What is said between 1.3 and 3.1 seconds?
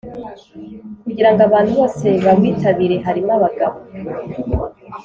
ngo abantu bose bawitabire